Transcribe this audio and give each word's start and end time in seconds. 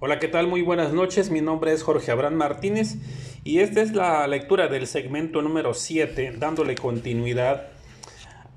Hola, 0.00 0.18
¿qué 0.18 0.26
tal? 0.26 0.48
Muy 0.48 0.60
buenas 0.60 0.92
noches. 0.92 1.30
Mi 1.30 1.40
nombre 1.40 1.72
es 1.72 1.84
Jorge 1.84 2.10
Abraham 2.10 2.34
Martínez 2.34 2.96
y 3.44 3.60
esta 3.60 3.80
es 3.80 3.92
la 3.92 4.26
lectura 4.26 4.66
del 4.66 4.88
segmento 4.88 5.40
número 5.40 5.72
7, 5.72 6.34
dándole 6.36 6.74
continuidad 6.74 7.68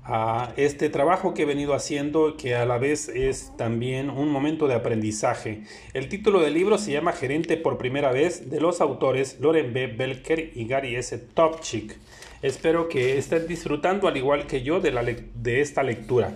a 0.04 0.52
este 0.56 0.90
trabajo 0.90 1.34
que 1.34 1.42
he 1.42 1.46
venido 1.46 1.74
haciendo 1.74 2.36
que 2.36 2.56
a 2.56 2.66
la 2.66 2.78
vez 2.78 3.08
es 3.08 3.56
también 3.56 4.10
un 4.10 4.30
momento 4.30 4.66
de 4.66 4.74
aprendizaje. 4.74 5.62
El 5.94 6.08
título 6.08 6.40
del 6.40 6.54
libro 6.54 6.76
se 6.76 6.90
llama 6.90 7.12
Gerente 7.12 7.56
por 7.56 7.78
primera 7.78 8.10
vez 8.10 8.50
de 8.50 8.60
los 8.60 8.80
autores 8.80 9.38
Loren 9.38 9.72
B. 9.72 9.86
Belker 9.86 10.50
y 10.54 10.66
Gary 10.66 10.96
S. 10.96 11.16
Topchik. 11.18 11.96
Espero 12.42 12.88
que 12.88 13.16
estén 13.16 13.46
disfrutando 13.46 14.08
al 14.08 14.16
igual 14.16 14.48
que 14.48 14.62
yo 14.62 14.80
de 14.80 15.60
esta 15.60 15.84
lectura. 15.84 16.34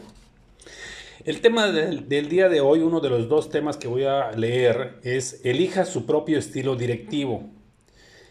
El 1.24 1.40
tema 1.40 1.70
del, 1.70 2.28
día 2.28 2.48
de 2.48 2.60
hoy, 2.60 2.80
uno 2.80 2.98
de 2.98 3.08
los 3.08 3.28
dos 3.28 3.48
temas 3.48 3.76
que 3.76 3.86
voy 3.86 4.02
a 4.02 4.32
leer, 4.32 4.98
es 5.04 5.40
elija 5.44 5.84
su 5.84 6.04
propio 6.04 6.36
estilo 6.36 6.74
directivo. 6.74 7.48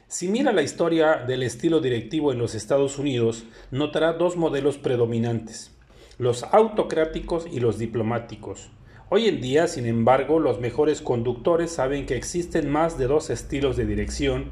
Si 0.09 0.27
mira 0.27 0.51
la 0.51 0.61
historia 0.61 1.15
del 1.15 1.43
estilo 1.43 1.79
directivo 1.79 2.33
en 2.33 2.37
los 2.37 2.53
Estados 2.53 2.99
Unidos, 2.99 3.45
notará 3.71 4.11
dos 4.11 4.35
modelos 4.35 4.77
predominantes, 4.77 5.71
los 6.17 6.43
autocráticos 6.43 7.47
y 7.49 7.61
los 7.61 7.77
diplomáticos. 7.77 8.71
Hoy 9.07 9.29
en 9.29 9.39
día, 9.39 9.67
sin 9.67 9.85
embargo, 9.85 10.41
los 10.41 10.59
mejores 10.59 11.01
conductores 11.01 11.71
saben 11.71 12.05
que 12.05 12.17
existen 12.17 12.69
más 12.69 12.97
de 12.97 13.07
dos 13.07 13.29
estilos 13.29 13.77
de 13.77 13.85
dirección 13.85 14.51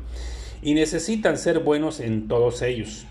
y 0.61 0.75
necesitan 0.75 1.37
ser 1.37 1.59
buenos 1.59 1.99
en 1.99 2.29
todos 2.29 2.61
ellos. 2.61 3.05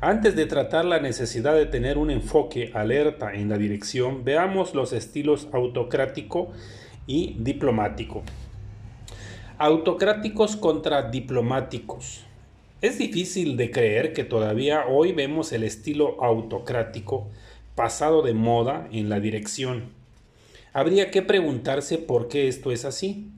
Antes 0.00 0.36
de 0.36 0.44
tratar 0.44 0.84
la 0.84 1.00
necesidad 1.00 1.54
de 1.54 1.64
tener 1.64 1.96
un 1.96 2.10
enfoque 2.10 2.70
alerta 2.74 3.32
en 3.32 3.48
la 3.48 3.56
dirección, 3.56 4.24
veamos 4.24 4.74
los 4.74 4.92
estilos 4.92 5.48
autocrático 5.52 6.52
y 7.06 7.34
diplomático. 7.38 8.22
Autocráticos 9.56 10.56
contra 10.56 11.10
diplomáticos. 11.10 12.26
Es 12.82 12.98
difícil 12.98 13.56
de 13.56 13.70
creer 13.70 14.12
que 14.12 14.22
todavía 14.22 14.84
hoy 14.86 15.12
vemos 15.12 15.50
el 15.52 15.64
estilo 15.64 16.22
autocrático 16.22 17.28
pasado 17.74 18.20
de 18.20 18.34
moda 18.34 18.88
en 18.92 19.08
la 19.08 19.18
dirección. 19.18 19.92
Habría 20.74 21.10
que 21.10 21.22
preguntarse 21.22 21.96
por 21.96 22.28
qué 22.28 22.48
esto 22.48 22.70
es 22.70 22.84
así. 22.84 23.30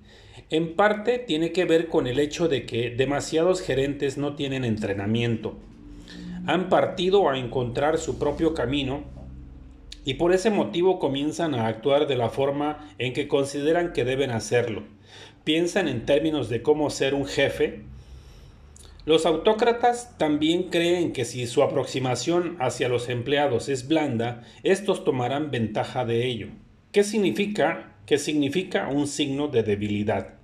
En 0.51 0.75
parte 0.75 1.21
tiene 1.21 1.53
que 1.53 1.67
ver 1.67 1.87
con 1.87 2.09
el 2.09 2.19
hecho 2.19 2.49
de 2.49 2.67
que 2.67 2.91
demasiados 2.91 3.61
gerentes 3.61 4.19
no 4.19 4.35
tienen 4.35 4.65
entrenamiento 4.65 5.57
han 6.49 6.71
partido 6.71 7.29
a 7.29 7.39
encontrar 7.39 7.99
su 7.99 8.19
propio 8.19 8.55
camino 8.55 9.05
y 10.07 10.15
por 10.15 10.33
ese 10.33 10.49
motivo 10.49 10.99
comienzan 10.99 11.55
a 11.55 11.67
actuar 11.67 12.07
de 12.07 12.17
la 12.17 12.31
forma 12.31 12.91
en 12.97 13.13
que 13.13 13.29
consideran 13.29 13.93
que 13.93 14.07
deben 14.07 14.31
hacerlo. 14.31 14.85
Piensan 15.45 15.89
en 15.89 16.07
términos 16.07 16.49
de 16.49 16.63
cómo 16.63 16.89
ser 16.89 17.13
un 17.13 17.27
jefe. 17.27 17.83
Los 19.05 19.27
autócratas 19.27 20.17
también 20.17 20.71
creen 20.71 21.13
que 21.13 21.27
si 21.27 21.47
su 21.47 21.63
aproximación 21.63 22.57
hacia 22.61 22.89
los 22.89 23.11
empleados 23.11 23.69
es 23.69 23.87
blanda, 23.87 24.43
estos 24.63 25.05
tomarán 25.05 25.51
ventaja 25.51 26.07
de 26.07 26.25
ello. 26.25 26.49
¿Qué 26.93 27.05
significa? 27.05 27.93
Que 28.07 28.17
significa 28.17 28.89
un 28.89 29.07
signo 29.07 29.49
de 29.49 29.65
debilidad. 29.65 30.37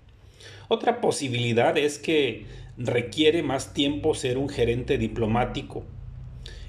Otra 0.68 1.00
posibilidad 1.00 1.78
es 1.78 1.98
que 1.98 2.44
requiere 2.76 3.42
más 3.42 3.74
tiempo 3.74 4.14
ser 4.14 4.38
un 4.38 4.48
gerente 4.48 4.98
diplomático 4.98 5.84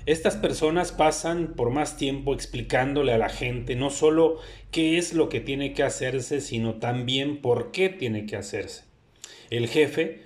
estas 0.06 0.36
personas 0.36 0.92
pasan 0.92 1.54
por 1.56 1.72
más 1.72 1.98
tiempo 1.98 2.36
explicándole 2.36 3.12
a 3.12 3.18
la 3.18 3.30
gente 3.30 3.76
no 3.76 3.90
solo 3.90 4.38
qué 4.70 5.00
es 5.00 5.16
lo 5.16 5.30
que 5.30 5.40
tiene 5.40 5.74
que 5.74 5.82
hacerse, 5.82 6.42
sino 6.42 6.76
también 6.76 7.42
por 7.42 7.72
qué 7.72 7.90
tiene 7.90 8.28
que 8.28 8.36
hacerse. 8.36 8.84
El 9.50 9.68
jefe, 9.68 10.22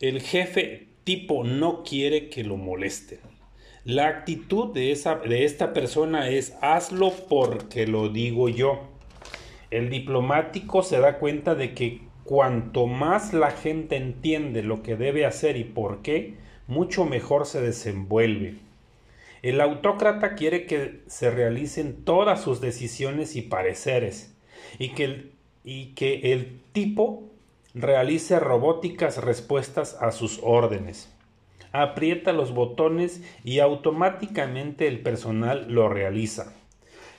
el 0.00 0.22
jefe 0.22 0.88
tipo 1.04 1.44
no 1.44 1.82
quiere 1.84 2.30
que 2.30 2.42
lo 2.42 2.56
molesten. 2.56 3.18
La 3.84 4.08
actitud 4.08 4.72
de, 4.72 4.92
esa, 4.92 5.16
de 5.16 5.44
esta 5.44 5.74
persona 5.74 6.30
es 6.30 6.54
hazlo 6.62 7.12
porque 7.28 7.86
lo 7.86 8.08
digo 8.08 8.48
yo. 8.48 8.88
El 9.70 9.90
diplomático 9.90 10.82
se 10.82 11.00
da 11.00 11.18
cuenta 11.18 11.54
de 11.54 11.74
que 11.74 12.00
cuanto 12.24 12.86
más 12.86 13.32
la 13.32 13.50
gente 13.50 13.96
entiende 13.96 14.62
lo 14.62 14.82
que 14.82 14.96
debe 14.96 15.26
hacer 15.26 15.56
y 15.56 15.64
por 15.64 16.02
qué, 16.02 16.34
mucho 16.66 17.04
mejor 17.04 17.46
se 17.46 17.60
desenvuelve. 17.60 18.56
El 19.42 19.60
autócrata 19.60 20.34
quiere 20.34 20.66
que 20.66 21.00
se 21.08 21.30
realicen 21.30 22.04
todas 22.04 22.40
sus 22.40 22.60
decisiones 22.60 23.34
y 23.34 23.42
pareceres 23.42 24.34
y 24.78 24.90
que 24.90 25.04
el, 25.04 25.32
y 25.64 25.86
que 25.94 26.32
el 26.32 26.60
tipo 26.72 27.24
realice 27.74 28.38
robóticas 28.38 29.18
respuestas 29.18 29.96
a 30.00 30.12
sus 30.12 30.40
órdenes. 30.42 31.12
Aprieta 31.72 32.32
los 32.32 32.52
botones 32.52 33.22
y 33.44 33.60
automáticamente 33.60 34.86
el 34.86 35.00
personal 35.00 35.66
lo 35.68 35.88
realiza. 35.88 36.54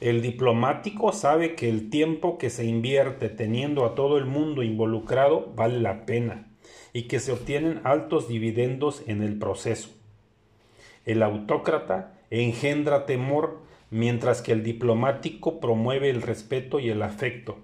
El 0.04 0.22
diplomático 0.22 1.14
sabe 1.14 1.56
que 1.56 1.70
el 1.70 1.90
tiempo 1.90 2.38
que 2.38 2.50
se 2.50 2.66
invierte 2.66 3.30
teniendo 3.30 3.86
a 3.86 3.96
todo 3.96 4.18
el 4.18 4.26
mundo 4.26 4.62
involucrado 4.62 5.54
vale 5.56 5.80
la 5.80 6.06
pena 6.06 6.50
y 6.92 7.04
que 7.04 7.22
se 7.22 7.32
obtienen 7.32 7.80
altos 7.86 8.28
dividendos 8.28 9.02
en 9.08 9.24
el 9.24 9.40
proceso. 9.40 9.92
El 11.06 11.24
autócrata 11.24 12.20
engendra 12.32 13.06
temor 13.06 13.62
mientras 13.92 14.42
que 14.42 14.52
el 14.52 14.62
diplomático 14.62 15.62
promueve 15.62 16.10
el 16.10 16.22
respeto 16.22 16.82
y 16.82 16.90
el 16.90 17.02
afecto. 17.02 17.60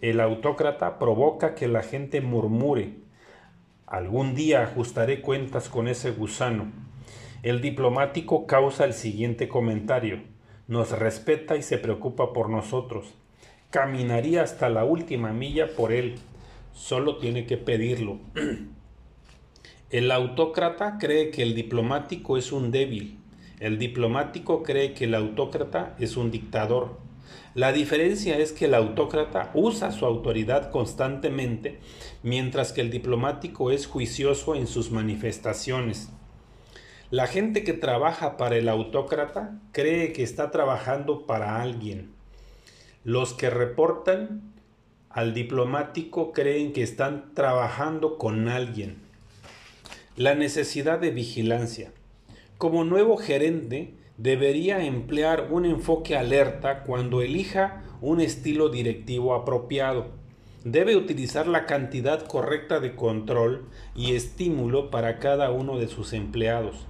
El 0.00 0.20
autócrata 0.20 0.96
provoca 0.96 1.56
que 1.56 1.66
la 1.66 1.82
gente 1.82 2.20
murmure. 2.20 2.92
Algún 3.88 4.36
día 4.36 4.62
ajustaré 4.62 5.22
cuentas 5.22 5.68
con 5.68 5.88
ese 5.88 6.12
gusano. 6.12 6.70
El 7.42 7.60
diplomático 7.60 8.46
causa 8.46 8.84
el 8.84 8.94
siguiente 8.94 9.48
comentario. 9.48 10.20
Nos 10.70 10.92
respeta 10.92 11.56
y 11.56 11.64
se 11.64 11.78
preocupa 11.78 12.32
por 12.32 12.48
nosotros. 12.48 13.12
Caminaría 13.70 14.44
hasta 14.44 14.68
la 14.68 14.84
última 14.84 15.32
milla 15.32 15.66
por 15.76 15.92
él 15.92 16.14
solo 16.72 17.16
tiene 17.16 17.44
que 17.44 17.56
pedirlo. 17.56 18.20
El 19.90 20.12
autócrata 20.12 20.98
cree 21.00 21.32
que 21.32 21.42
el 21.42 21.56
diplomático 21.56 22.36
es 22.36 22.52
un 22.52 22.70
débil. 22.70 23.18
El 23.58 23.80
diplomático 23.80 24.62
cree 24.62 24.94
que 24.94 25.06
el 25.06 25.16
autócrata 25.16 25.96
es 25.98 26.16
un 26.16 26.30
dictador. 26.30 27.00
La 27.56 27.72
diferencia 27.72 28.38
es 28.38 28.52
que 28.52 28.66
el 28.66 28.74
autócrata 28.74 29.50
usa 29.54 29.90
su 29.90 30.06
autoridad 30.06 30.70
constantemente, 30.70 31.80
mientras 32.22 32.72
que 32.72 32.82
el 32.82 32.90
diplomático 32.90 33.72
es 33.72 33.88
juicioso 33.88 34.54
en 34.54 34.68
sus 34.68 34.92
manifestaciones. 34.92 36.12
La 37.10 37.26
gente 37.26 37.64
que 37.64 37.72
trabaja 37.72 38.36
para 38.36 38.56
el 38.56 38.68
autócrata 38.68 39.58
cree 39.72 40.12
que 40.12 40.22
está 40.22 40.52
trabajando 40.52 41.26
para 41.26 41.60
alguien. 41.60 42.12
Los 43.02 43.34
que 43.34 43.50
reportan 43.50 44.52
al 45.08 45.34
diplomático 45.34 46.30
creen 46.32 46.72
que 46.72 46.84
están 46.84 47.34
trabajando 47.34 48.16
con 48.16 48.46
alguien. 48.46 48.98
La 50.16 50.36
necesidad 50.36 51.00
de 51.00 51.10
vigilancia. 51.10 51.90
Como 52.58 52.84
nuevo 52.84 53.16
gerente, 53.16 53.92
debería 54.16 54.84
emplear 54.84 55.48
un 55.50 55.64
enfoque 55.64 56.16
alerta 56.16 56.84
cuando 56.84 57.22
elija 57.22 57.82
un 58.00 58.20
estilo 58.20 58.68
directivo 58.68 59.34
apropiado. 59.34 60.12
Debe 60.62 60.94
utilizar 60.94 61.48
la 61.48 61.66
cantidad 61.66 62.24
correcta 62.24 62.78
de 62.78 62.94
control 62.94 63.68
y 63.96 64.14
estímulo 64.14 64.92
para 64.92 65.18
cada 65.18 65.50
uno 65.50 65.76
de 65.76 65.88
sus 65.88 66.12
empleados. 66.12 66.86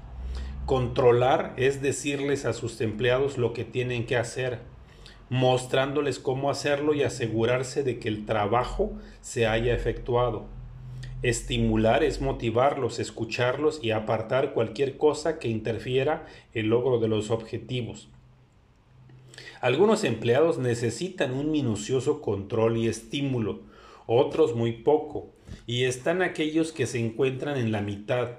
Controlar 0.70 1.53
es 1.56 1.82
decirles 1.82 2.44
a 2.44 2.53
sus 2.53 2.81
empleados 2.81 3.38
lo 3.38 3.53
que 3.53 3.64
tienen 3.64 4.06
que 4.06 4.16
hacer 4.16 4.60
mostrándoles 5.28 6.20
cómo 6.20 6.48
hacerlo 6.48 6.94
y 6.94 7.03
asegurarse 7.03 7.82
de 7.82 7.98
que 7.98 8.06
el 8.06 8.25
trabajo 8.25 8.92
se 9.20 9.48
haya 9.48 9.74
efectuado. 9.74 10.47
Estimular 11.22 12.04
es 12.04 12.21
motivarlos, 12.21 13.00
escucharlos 13.00 13.80
y 13.83 13.91
apartar 13.91 14.54
cualquier 14.54 14.97
cosa 14.97 15.41
que 15.41 15.48
interfiera 15.48 16.24
el 16.54 16.68
logro 16.68 17.00
de 17.00 17.09
los 17.09 17.33
objetivos. 17.33 18.09
Algunos 19.60 20.04
empleados 20.04 20.59
necesitan 20.59 21.34
un 21.34 21.50
minucioso 21.50 22.21
control 22.21 22.77
y 22.77 22.86
estímulo, 22.86 23.62
otros 24.06 24.54
muy 24.54 24.71
poco, 24.71 25.33
y 25.66 25.83
están 25.83 26.22
aquellos 26.22 26.71
que 26.71 26.86
se 26.86 27.00
encuentran 27.00 27.59
en 27.59 27.72
la 27.72 27.80
mitad. 27.80 28.39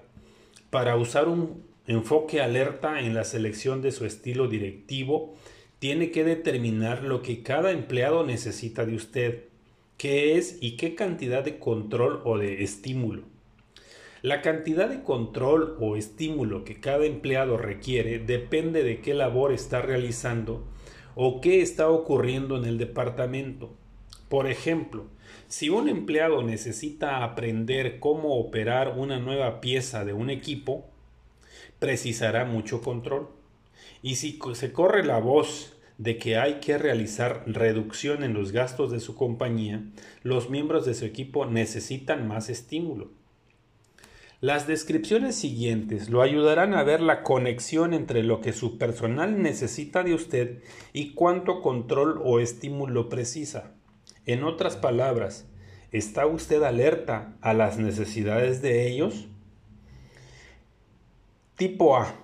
Para 0.69 0.95
usar 0.95 1.27
un 1.27 1.69
enfoque 1.91 2.41
alerta 2.41 2.99
en 2.99 3.13
la 3.13 3.23
selección 3.23 3.81
de 3.81 3.91
su 3.91 4.05
estilo 4.05 4.47
directivo, 4.47 5.35
tiene 5.79 6.11
que 6.11 6.23
determinar 6.23 7.03
lo 7.03 7.21
que 7.21 7.43
cada 7.43 7.71
empleado 7.71 8.25
necesita 8.25 8.85
de 8.85 8.95
usted, 8.95 9.43
qué 9.97 10.37
es 10.37 10.57
y 10.61 10.77
qué 10.77 10.95
cantidad 10.95 11.43
de 11.43 11.59
control 11.59 12.21
o 12.23 12.37
de 12.37 12.63
estímulo. 12.63 13.23
La 14.21 14.43
cantidad 14.43 14.87
de 14.87 15.01
control 15.01 15.77
o 15.79 15.95
estímulo 15.95 16.63
que 16.63 16.79
cada 16.79 17.05
empleado 17.05 17.57
requiere 17.57 18.19
depende 18.19 18.83
de 18.83 19.01
qué 19.01 19.15
labor 19.15 19.51
está 19.51 19.81
realizando 19.81 20.63
o 21.15 21.41
qué 21.41 21.61
está 21.61 21.89
ocurriendo 21.89 22.55
en 22.57 22.65
el 22.65 22.77
departamento. 22.77 23.71
Por 24.29 24.45
ejemplo, 24.45 25.07
si 25.47 25.69
un 25.69 25.89
empleado 25.89 26.43
necesita 26.43 27.23
aprender 27.23 27.99
cómo 27.99 28.37
operar 28.37 28.93
una 28.95 29.19
nueva 29.19 29.59
pieza 29.59 30.05
de 30.05 30.13
un 30.13 30.29
equipo, 30.29 30.90
precisará 31.79 32.45
mucho 32.45 32.81
control. 32.81 33.29
Y 34.01 34.15
si 34.15 34.39
se 34.53 34.71
corre 34.71 35.03
la 35.03 35.19
voz 35.19 35.77
de 35.97 36.17
que 36.17 36.37
hay 36.37 36.55
que 36.55 36.77
realizar 36.77 37.43
reducción 37.45 38.23
en 38.23 38.33
los 38.33 38.51
gastos 38.51 38.91
de 38.91 38.99
su 38.99 39.15
compañía, 39.15 39.83
los 40.23 40.49
miembros 40.49 40.85
de 40.85 40.95
su 40.95 41.05
equipo 41.05 41.45
necesitan 41.45 42.27
más 42.27 42.49
estímulo. 42.49 43.11
Las 44.39 44.65
descripciones 44.65 45.35
siguientes 45.35 46.09
lo 46.09 46.23
ayudarán 46.23 46.73
a 46.73 46.81
ver 46.81 46.99
la 46.99 47.21
conexión 47.21 47.93
entre 47.93 48.23
lo 48.23 48.41
que 48.41 48.53
su 48.53 48.79
personal 48.79 49.43
necesita 49.43 50.01
de 50.01 50.15
usted 50.15 50.63
y 50.93 51.13
cuánto 51.13 51.61
control 51.61 52.19
o 52.23 52.39
estímulo 52.39 53.07
precisa. 53.07 53.75
En 54.25 54.43
otras 54.43 54.77
palabras, 54.77 55.47
¿está 55.91 56.25
usted 56.25 56.63
alerta 56.63 57.37
a 57.41 57.53
las 57.53 57.77
necesidades 57.77 58.63
de 58.63 58.87
ellos? 58.87 59.27
Tipo 61.61 61.95
A. 61.95 62.15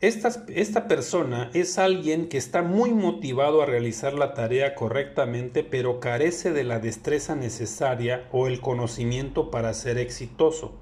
Esta, 0.00 0.46
esta, 0.48 0.88
persona 0.88 1.50
es 1.52 1.76
alguien 1.76 2.30
que 2.30 2.38
está 2.38 2.62
muy 2.62 2.94
motivado 2.94 3.60
a 3.60 3.66
realizar 3.66 4.14
la 4.14 4.32
tarea 4.32 4.74
correctamente, 4.74 5.64
pero 5.64 6.00
carece 6.00 6.50
de 6.54 6.64
la 6.64 6.78
destreza 6.78 7.36
necesaria 7.36 8.26
o 8.32 8.46
el 8.46 8.62
conocimiento 8.62 9.50
para 9.50 9.74
ser 9.74 9.98
exitoso. 9.98 10.80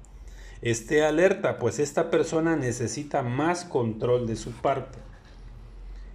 Esté 0.61 1.03
alerta, 1.03 1.59
pues 1.59 1.79
esta 1.79 2.09
persona 2.09 2.55
necesita 2.55 3.21
más 3.21 3.65
control 3.65 4.25
de 4.25 4.37
su 4.37 4.53
parte. 4.53 4.97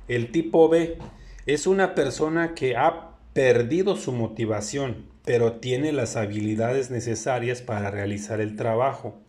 El 0.08 0.32
tipo 0.32 0.70
B 0.70 0.96
es 1.44 1.66
una 1.66 1.94
persona 1.94 2.54
que 2.54 2.78
ha 2.78 3.18
perdido 3.34 3.94
su 3.94 4.10
motivación, 4.12 5.04
pero 5.22 5.56
tiene 5.60 5.92
las 5.92 6.16
habilidades 6.16 6.90
necesarias 6.90 7.60
para 7.60 7.90
realizar 7.90 8.40
el 8.40 8.56
trabajo 8.56 9.21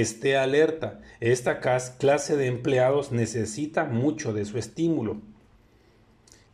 esté 0.00 0.36
alerta. 0.36 1.00
Esta 1.20 1.60
clase 1.60 2.36
de 2.36 2.46
empleados 2.46 3.12
necesita 3.12 3.84
mucho 3.84 4.32
de 4.32 4.44
su 4.44 4.58
estímulo. 4.58 5.20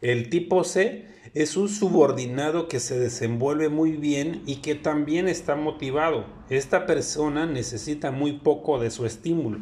El 0.00 0.30
tipo 0.30 0.64
C 0.64 1.06
es 1.34 1.56
un 1.56 1.68
subordinado 1.68 2.68
que 2.68 2.80
se 2.80 2.98
desenvuelve 2.98 3.68
muy 3.68 3.92
bien 3.92 4.42
y 4.46 4.56
que 4.56 4.74
también 4.74 5.28
está 5.28 5.56
motivado. 5.56 6.26
Esta 6.50 6.86
persona 6.86 7.46
necesita 7.46 8.10
muy 8.10 8.32
poco 8.38 8.78
de 8.78 8.90
su 8.90 9.06
estímulo. 9.06 9.58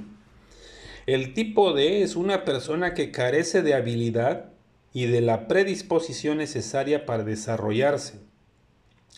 El 1.07 1.35
tipo 1.35 1.73
D 1.73 2.03
es 2.03 2.17
una 2.17 2.45
persona 2.45 2.95
que 2.95 3.11
carece 3.11 3.63
de 3.63 3.75
habilidad 3.75 4.53
y 4.93 5.07
de 5.07 5.21
la 5.21 5.49
predisposición 5.49 6.39
necesaria 6.39 7.07
para 7.07 7.25
desarrollarse. 7.25 8.21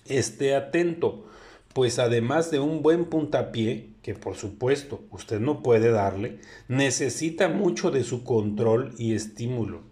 Esté 0.06 0.54
atento 0.54 1.26
pues 1.72 1.98
además 1.98 2.50
de 2.50 2.60
un 2.60 2.82
buen 2.82 3.06
puntapié, 3.06 3.90
que 4.02 4.14
por 4.14 4.36
supuesto 4.36 5.02
usted 5.10 5.40
no 5.40 5.62
puede 5.62 5.90
darle, 5.90 6.38
necesita 6.68 7.48
mucho 7.48 7.90
de 7.90 8.04
su 8.04 8.24
control 8.24 8.94
y 8.98 9.14
estímulo. 9.14 9.82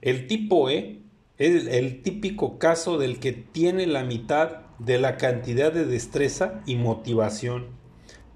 El 0.00 0.26
tipo 0.26 0.70
E 0.70 1.00
es 1.38 1.66
el 1.66 2.02
típico 2.02 2.58
caso 2.58 2.98
del 2.98 3.18
que 3.18 3.32
tiene 3.32 3.86
la 3.86 4.04
mitad 4.04 4.60
de 4.78 4.98
la 4.98 5.16
cantidad 5.16 5.72
de 5.72 5.84
destreza 5.84 6.62
y 6.66 6.76
motivación. 6.76 7.66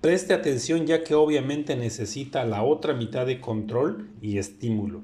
Preste 0.00 0.32
atención 0.32 0.86
ya 0.86 1.02
que 1.02 1.14
obviamente 1.14 1.74
necesita 1.74 2.44
la 2.44 2.62
otra 2.62 2.94
mitad 2.94 3.26
de 3.26 3.40
control 3.40 4.10
y 4.22 4.38
estímulo. 4.38 5.02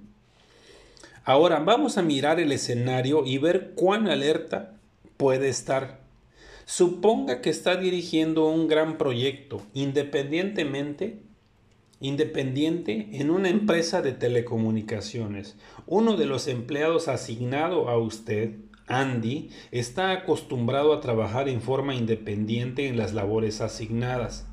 Ahora 1.25 1.59
vamos 1.59 1.99
a 1.99 2.03
mirar 2.03 2.39
el 2.39 2.53
escenario 2.53 3.25
y 3.25 3.39
ver 3.39 3.73
cuán 3.75 4.09
alerta 4.09 4.75
puede 5.17 5.49
estar 5.49 6.04
Suponga 6.67 7.41
que 7.41 7.51
está 7.51 7.77
dirigiendo 7.77 8.47
un 8.47 8.69
gran 8.69 8.97
proyecto 8.97 9.63
independientemente 9.75 11.21
independiente 12.01 13.09
en 13.13 13.31
una 13.31 13.49
empresa 13.49 14.03
de 14.03 14.13
telecomunicaciones. 14.13 15.57
Uno 15.87 16.17
de 16.17 16.27
los 16.27 16.49
empleados 16.49 17.09
asignado 17.09 17.89
a 17.89 17.97
usted, 17.99 18.57
Andy, 18.87 19.49
está 19.71 20.11
acostumbrado 20.13 20.93
a 20.93 21.01
trabajar 21.01 21.49
en 21.49 21.63
forma 21.63 21.95
independiente 21.95 22.89
en 22.89 22.99
las 22.99 23.15
labores 23.15 23.63
asignadas. 23.63 24.47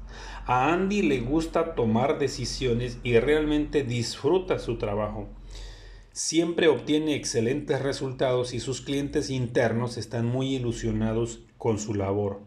A 0.45 0.71
Andy 0.71 1.01
le 1.01 1.19
gusta 1.19 1.75
tomar 1.75 2.19
decisiones 2.19 2.99
y 3.03 3.19
realmente 3.19 3.83
disfruta 3.83 4.57
su 4.57 4.77
trabajo. 4.77 5.27
Siempre 6.13 6.67
obtiene 6.67 7.15
excelentes 7.15 7.81
resultados 7.81 8.53
y 8.53 8.59
sus 8.59 8.81
clientes 8.81 9.29
internos 9.29 9.95
están 9.95 10.25
muy 10.25 10.55
ilusionados 10.55 11.39
con 11.57 11.79
su 11.79 11.93
labor. 11.93 12.41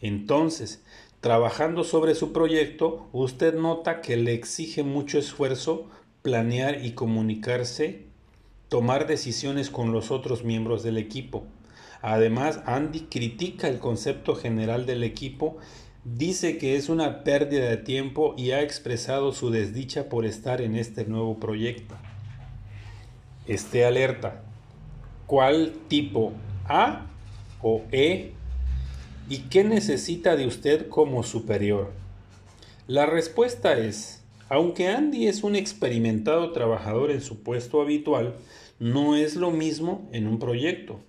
Entonces, 0.00 0.80
trabajando 1.20 1.82
sobre 1.82 2.14
su 2.14 2.32
proyecto, 2.32 3.08
usted 3.12 3.54
nota 3.54 4.00
que 4.00 4.16
le 4.16 4.32
exige 4.32 4.84
mucho 4.84 5.18
esfuerzo 5.18 5.88
planear 6.22 6.84
y 6.84 6.92
comunicarse, 6.92 8.06
tomar 8.68 9.08
decisiones 9.08 9.70
con 9.70 9.90
los 9.90 10.12
otros 10.12 10.44
miembros 10.44 10.84
del 10.84 10.96
equipo. 10.96 11.46
Además, 12.00 12.60
Andy 12.64 13.08
critica 13.10 13.66
el 13.66 13.80
concepto 13.80 14.36
general 14.36 14.86
del 14.86 15.02
equipo, 15.02 15.56
dice 16.04 16.58
que 16.58 16.76
es 16.76 16.88
una 16.88 17.24
pérdida 17.24 17.68
de 17.70 17.78
tiempo 17.78 18.36
y 18.38 18.52
ha 18.52 18.62
expresado 18.62 19.32
su 19.32 19.50
desdicha 19.50 20.08
por 20.08 20.24
estar 20.24 20.60
en 20.60 20.76
este 20.76 21.06
nuevo 21.06 21.40
proyecto. 21.40 21.96
Esté 23.46 23.84
alerta. 23.84 24.42
¿Cuál 25.26 25.74
tipo 25.88 26.32
A 26.64 27.06
o 27.60 27.82
E? 27.92 28.32
¿Y 29.28 29.38
qué 29.50 29.64
necesita 29.64 30.34
de 30.34 30.46
usted 30.46 30.88
como 30.88 31.22
superior? 31.22 31.92
La 32.86 33.04
respuesta 33.04 33.78
es, 33.78 34.22
aunque 34.48 34.88
Andy 34.88 35.28
es 35.28 35.42
un 35.42 35.56
experimentado 35.56 36.52
trabajador 36.52 37.10
en 37.10 37.20
su 37.20 37.42
puesto 37.42 37.82
habitual, 37.82 38.34
no 38.78 39.14
es 39.14 39.36
lo 39.36 39.50
mismo 39.50 40.08
en 40.12 40.26
un 40.26 40.38
proyecto. 40.38 41.00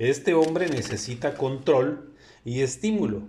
Este 0.00 0.34
hombre 0.34 0.68
necesita 0.68 1.34
control 1.34 2.12
y 2.44 2.62
estímulo. 2.62 3.22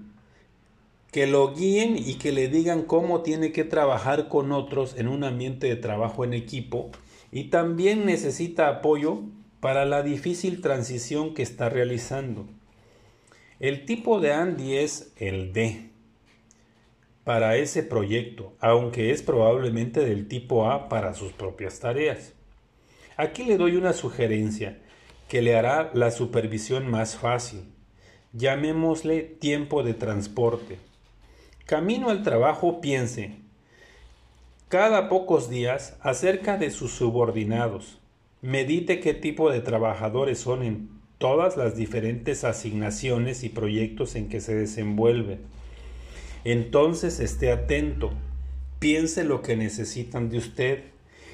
Que 1.11 1.27
lo 1.27 1.53
guíen 1.53 1.95
y 1.95 2.15
que 2.15 2.31
le 2.31 2.47
digan 2.47 2.83
cómo 2.83 3.21
tiene 3.21 3.51
que 3.51 3.65
trabajar 3.65 4.29
con 4.29 4.51
otros 4.51 4.95
en 4.97 5.07
un 5.07 5.23
ambiente 5.23 5.67
de 5.67 5.75
trabajo 5.75 6.23
en 6.23 6.33
equipo 6.33 6.89
y 7.31 7.45
también 7.45 8.05
necesita 8.05 8.67
apoyo 8.67 9.21
para 9.59 9.85
la 9.85 10.03
difícil 10.03 10.61
transición 10.61 11.33
que 11.33 11.43
está 11.43 11.69
realizando. 11.69 12.47
El 13.59 13.85
tipo 13.85 14.19
de 14.19 14.33
Andy 14.33 14.77
es 14.77 15.13
el 15.17 15.53
D 15.53 15.91
para 17.23 17.55
ese 17.55 17.83
proyecto, 17.83 18.53
aunque 18.59 19.11
es 19.11 19.21
probablemente 19.21 20.03
del 20.03 20.27
tipo 20.27 20.69
A 20.69 20.89
para 20.89 21.13
sus 21.13 21.31
propias 21.31 21.79
tareas. 21.79 22.33
Aquí 23.17 23.43
le 23.43 23.57
doy 23.57 23.75
una 23.75 23.93
sugerencia 23.93 24.79
que 25.29 25.41
le 25.41 25.55
hará 25.55 25.91
la 25.93 26.11
supervisión 26.11 26.87
más 26.89 27.15
fácil. 27.15 27.71
Llamémosle 28.33 29.21
tiempo 29.21 29.83
de 29.83 29.93
transporte. 29.93 30.79
Camino 31.65 32.09
al 32.09 32.23
trabajo 32.23 32.81
piense 32.81 33.40
cada 34.71 35.09
pocos 35.09 35.49
días 35.49 35.97
acerca 35.99 36.55
de 36.55 36.71
sus 36.71 36.93
subordinados. 36.93 37.99
Medite 38.41 39.01
qué 39.01 39.13
tipo 39.13 39.51
de 39.51 39.59
trabajadores 39.59 40.39
son 40.39 40.63
en 40.63 40.89
todas 41.17 41.57
las 41.57 41.75
diferentes 41.75 42.45
asignaciones 42.45 43.43
y 43.43 43.49
proyectos 43.49 44.15
en 44.15 44.29
que 44.29 44.39
se 44.39 44.55
desenvuelve. 44.55 45.39
Entonces 46.45 47.19
esté 47.19 47.51
atento, 47.51 48.13
piense 48.79 49.25
lo 49.25 49.41
que 49.41 49.57
necesitan 49.57 50.29
de 50.29 50.37
usted. 50.37 50.83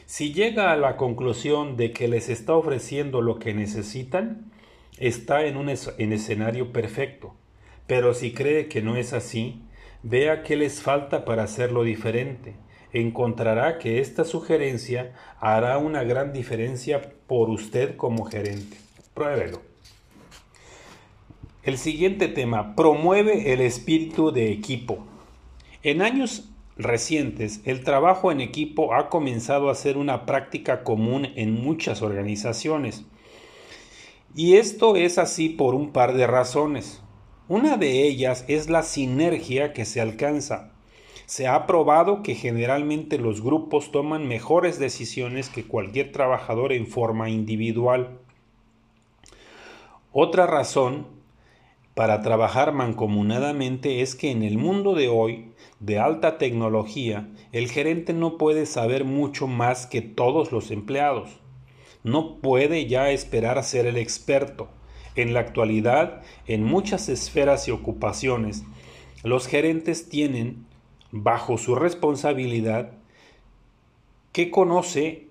Si 0.07 0.33
llega 0.33 0.71
a 0.71 0.75
la 0.75 0.97
conclusión 0.97 1.77
de 1.77 1.91
que 1.91 2.07
les 2.07 2.29
está 2.29 2.55
ofreciendo 2.55 3.21
lo 3.21 3.37
que 3.37 3.53
necesitan, 3.53 4.51
está 4.97 5.45
en 5.45 5.57
un 5.57 5.69
en 5.69 6.11
escenario 6.11 6.73
perfecto. 6.73 7.35
Pero 7.85 8.15
si 8.15 8.33
cree 8.33 8.67
que 8.67 8.81
no 8.81 8.95
es 8.95 9.13
así, 9.13 9.61
vea 10.01 10.41
qué 10.41 10.55
les 10.55 10.81
falta 10.81 11.23
para 11.23 11.43
hacerlo 11.43 11.83
diferente. 11.83 12.55
Encontrará 12.99 13.77
que 13.77 13.99
esta 13.99 14.25
sugerencia 14.25 15.13
hará 15.39 15.77
una 15.77 16.03
gran 16.03 16.33
diferencia 16.33 17.13
por 17.27 17.51
usted 17.51 17.95
como 17.95 18.25
gerente. 18.25 18.75
Pruébelo. 19.13 19.61
El 21.61 21.77
siguiente 21.77 22.27
tema, 22.27 22.75
promueve 22.75 23.53
el 23.53 23.61
espíritu 23.61 24.31
de 24.31 24.51
equipo. 24.51 25.05
En 25.83 26.01
años 26.01 26.49
recientes, 26.75 27.61
el 27.65 27.83
trabajo 27.83 28.31
en 28.31 28.41
equipo 28.41 28.95
ha 28.95 29.09
comenzado 29.09 29.69
a 29.69 29.75
ser 29.75 29.95
una 29.95 30.25
práctica 30.25 30.83
común 30.83 31.27
en 31.35 31.53
muchas 31.53 32.01
organizaciones. 32.01 33.05
Y 34.33 34.55
esto 34.55 34.95
es 34.95 35.19
así 35.19 35.49
por 35.49 35.75
un 35.75 35.91
par 35.91 36.15
de 36.15 36.25
razones. 36.25 37.03
Una 37.47 37.77
de 37.77 38.07
ellas 38.07 38.43
es 38.47 38.71
la 38.71 38.81
sinergia 38.81 39.71
que 39.71 39.85
se 39.85 40.01
alcanza. 40.01 40.71
Se 41.27 41.45
ha 41.45 41.67
probado 41.67 42.23
que 42.23 42.35
generalmente 42.35 43.17
los 43.17 43.41
grupos 43.41 43.91
toman 43.91 44.29
mejores 44.29 44.79
decisiones 44.79 45.49
que 45.49 45.65
cualquier 45.65 46.13
trabajador 46.13 46.71
en 46.71 46.87
forma 46.87 47.29
individual. 47.29 48.17
Otra 50.13 50.47
razón 50.47 51.05
para 51.95 52.21
trabajar 52.21 52.71
mancomunadamente 52.71 54.01
es 54.01 54.15
que 54.15 54.31
en 54.31 54.41
el 54.41 54.57
mundo 54.57 54.95
de 54.95 55.09
hoy, 55.09 55.51
de 55.81 55.99
alta 55.99 56.37
tecnología, 56.37 57.27
el 57.51 57.69
gerente 57.69 58.13
no 58.13 58.37
puede 58.37 58.65
saber 58.65 59.03
mucho 59.03 59.47
más 59.47 59.85
que 59.85 60.01
todos 60.01 60.53
los 60.53 60.71
empleados. 60.71 61.41
No 62.05 62.37
puede 62.37 62.87
ya 62.87 63.11
esperar 63.11 63.61
ser 63.65 63.85
el 63.85 63.97
experto. 63.97 64.69
En 65.15 65.33
la 65.33 65.41
actualidad, 65.41 66.21
en 66.45 66.63
muchas 66.63 67.09
esferas 67.09 67.67
y 67.67 67.71
ocupaciones, 67.71 68.63
los 69.23 69.47
gerentes 69.47 70.07
tienen 70.07 70.66
bajo 71.11 71.57
su 71.57 71.75
responsabilidad 71.75 72.91
que 74.31 74.51
conoce 74.51 75.27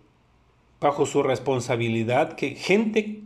bajo 0.80 1.06
su 1.06 1.22
responsabilidad 1.22 2.34
que 2.34 2.54
gente 2.54 3.22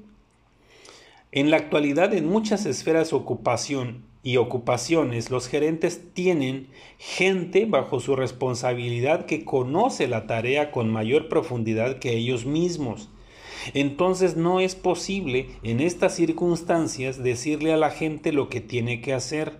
en 1.32 1.50
la 1.50 1.56
actualidad 1.56 2.12
en 2.14 2.26
muchas 2.26 2.66
esferas 2.66 3.12
ocupación 3.12 4.04
y 4.22 4.36
ocupaciones 4.36 5.30
los 5.30 5.48
gerentes 5.48 6.12
tienen 6.12 6.68
gente 6.98 7.64
bajo 7.64 8.00
su 8.00 8.16
responsabilidad 8.16 9.26
que 9.26 9.44
conoce 9.44 10.08
la 10.08 10.26
tarea 10.26 10.70
con 10.72 10.90
mayor 10.90 11.28
profundidad 11.28 11.98
que 11.98 12.16
ellos 12.16 12.44
mismos. 12.44 13.08
Entonces 13.74 14.36
no 14.36 14.60
es 14.60 14.74
posible 14.74 15.48
en 15.62 15.80
estas 15.80 16.14
circunstancias 16.14 17.22
decirle 17.22 17.72
a 17.72 17.76
la 17.76 17.90
gente 17.90 18.32
lo 18.32 18.48
que 18.48 18.60
tiene 18.60 19.00
que 19.00 19.12
hacer. 19.12 19.58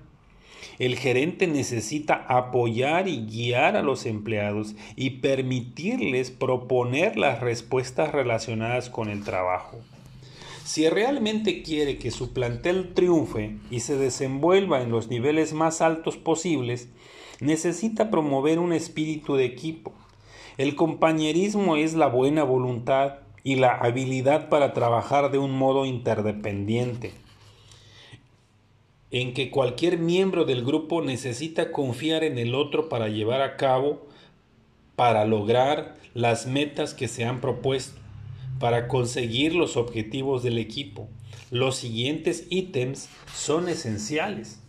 El 0.81 0.97
gerente 0.97 1.47
necesita 1.47 2.25
apoyar 2.27 3.07
y 3.07 3.27
guiar 3.27 3.77
a 3.77 3.83
los 3.83 4.07
empleados 4.07 4.75
y 4.97 5.11
permitirles 5.11 6.31
proponer 6.31 7.19
las 7.19 7.41
respuestas 7.41 8.13
relacionadas 8.13 8.89
con 8.89 9.11
el 9.11 9.23
trabajo. 9.23 9.77
Si 10.65 10.89
realmente 10.89 11.63
quiere 11.63 11.99
que 11.99 12.11
su 12.11 12.33
plantel 12.33 12.95
triunfe 12.95 13.57
y 13.71 13.81
se 13.81 13.99
desenvuelva 13.99 14.81
en 14.81 14.91
los 14.91 15.09
niveles 15.09 15.53
más 15.53 15.83
altos 15.83 16.17
posibles, 16.17 16.89
necesita 17.41 18.11
promover 18.11 18.59
un 18.59 18.73
espíritu 18.73 19.35
de 19.35 19.45
equipo. 19.45 19.93
El 20.57 20.77
compañerismo 20.77 21.77
es 21.77 21.93
la 21.93 22.07
buena 22.07 22.43
voluntad 22.43 23.17
y 23.45 23.57
la 23.57 23.75
habilidad 23.75 24.49
para 24.49 24.73
trabajar 24.73 25.31
de 25.31 25.37
un 25.37 25.51
modo 25.51 25.85
interdependiente 25.85 27.13
en 29.11 29.35
que 29.35 29.51
cualquier 29.51 29.99
miembro 29.99 30.45
del 30.45 30.65
grupo 30.65 31.03
necesita 31.03 31.73
confiar 31.73 32.23
en 32.23 32.39
el 32.39 32.55
otro 32.55 32.89
para 32.89 33.09
llevar 33.09 33.43
a 33.43 33.57
cabo, 33.57 34.07
para 34.95 35.25
lograr 35.25 35.97
las 36.15 36.47
metas 36.47 36.95
que 36.95 37.09
se 37.09 37.25
han 37.25 37.41
propuesto, 37.41 37.99
para 38.59 38.89
conseguir 38.89 39.55
los 39.55 39.77
objetivos 39.77 40.43
del 40.43 40.59
equipo. 40.59 41.09
Los 41.51 41.77
siguientes 41.77 42.47
ítems 42.51 43.09
son 43.35 43.69
esenciales. 43.69 44.61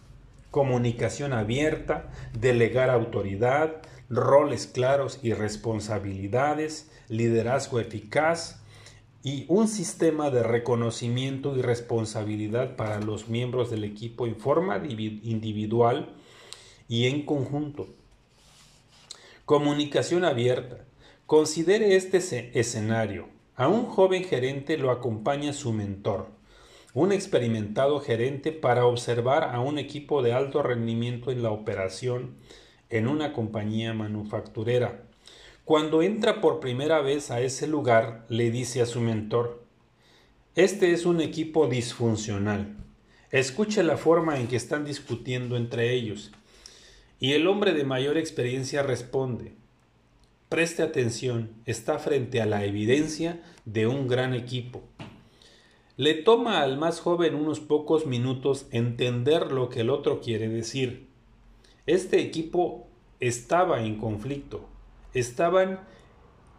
Comunicación 0.50 1.34
abierta, 1.34 2.12
delegar 2.34 2.90
autoridad, 2.90 3.82
roles 4.10 4.68
claros 4.68 5.20
y 5.22 5.34
responsabilidades, 5.34 6.92
liderazgo 7.08 7.80
eficaz, 7.80 8.61
y 9.24 9.46
un 9.48 9.68
sistema 9.68 10.30
de 10.32 10.44
reconocimiento 10.44 11.56
y 11.56 11.62
responsabilidad 11.62 12.76
para 12.76 13.00
los 13.00 13.30
miembros 13.30 13.70
del 13.70 13.84
equipo 13.84 14.26
en 14.26 14.36
forma 14.36 14.82
individual 14.86 16.10
y 16.88 17.08
en 17.08 17.26
conjunto. 17.26 17.88
Comunicación 19.46 20.26
abierta. 20.26 20.86
Considere 21.28 21.96
este 21.96 22.18
escenario. 22.60 23.30
A 23.56 23.68
un 23.68 23.86
joven 23.86 24.24
gerente 24.24 24.78
lo 24.78 24.92
acompaña 24.92 25.54
su 25.54 25.72
mentor, 25.72 26.30
un 26.94 27.12
experimentado 27.12 28.00
gerente 28.00 28.52
para 28.52 28.86
observar 28.86 29.44
a 29.44 29.60
un 29.60 29.78
equipo 29.78 30.24
de 30.24 30.34
alto 30.34 30.64
rendimiento 30.64 31.32
en 31.32 31.44
la 31.44 31.52
operación 31.52 32.38
en 32.90 33.08
una 33.08 33.34
compañía 33.34 33.94
manufacturera. 33.94 35.04
Cuando 35.72 36.02
entra 36.02 36.42
por 36.42 36.60
primera 36.60 37.00
vez 37.00 37.32
a 37.32 37.40
ese 37.40 37.66
lugar, 37.66 38.26
le 38.28 38.52
dice 38.52 38.82
a 38.82 38.86
su 38.86 39.00
mentor, 39.00 39.64
este 40.54 40.92
es 40.92 41.06
un 41.06 41.22
equipo 41.22 41.68
disfuncional. 41.68 42.76
Escuche 43.30 43.82
la 43.82 43.96
forma 43.96 44.38
en 44.38 44.48
que 44.48 44.58
están 44.58 44.84
discutiendo 44.84 45.56
entre 45.56 45.94
ellos. 45.94 46.34
Y 47.22 47.32
el 47.32 47.48
hombre 47.48 47.72
de 47.72 47.86
mayor 47.86 48.18
experiencia 48.18 48.84
responde, 48.84 49.54
preste 50.50 50.84
atención, 50.84 51.52
está 51.66 52.00
frente 52.00 52.42
a 52.42 52.46
la 52.46 52.66
evidencia 52.66 53.42
de 53.64 53.88
un 53.88 54.10
gran 54.10 54.34
equipo. 54.34 54.84
Le 55.96 56.16
toma 56.16 56.64
al 56.64 56.78
más 56.78 57.00
joven 57.00 57.34
unos 57.34 57.62
pocos 57.62 58.06
minutos 58.06 58.66
entender 58.72 59.54
lo 59.54 59.70
que 59.70 59.80
el 59.80 59.90
otro 59.90 60.20
quiere 60.20 60.50
decir. 60.50 61.08
Este 61.86 62.20
equipo 62.20 62.90
estaba 63.22 63.84
en 63.86 63.96
conflicto, 63.96 64.68
estaban 65.14 65.80